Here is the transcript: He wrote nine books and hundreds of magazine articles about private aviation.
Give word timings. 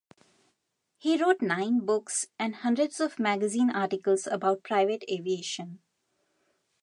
He 0.97 1.15
wrote 1.21 1.43
nine 1.43 1.81
books 1.81 2.25
and 2.39 2.55
hundreds 2.55 2.99
of 2.99 3.19
magazine 3.19 3.69
articles 3.69 4.25
about 4.25 4.63
private 4.63 5.03
aviation. 5.07 5.77